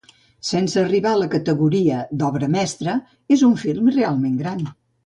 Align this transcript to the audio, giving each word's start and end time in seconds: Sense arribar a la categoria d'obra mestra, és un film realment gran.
Sense 0.51 0.79
arribar 0.83 1.11
a 1.17 1.19
la 1.23 1.27
categoria 1.35 2.01
d'obra 2.23 2.51
mestra, 2.59 2.99
és 3.39 3.49
un 3.53 3.57
film 3.67 3.97
realment 4.01 4.43
gran. 4.43 4.71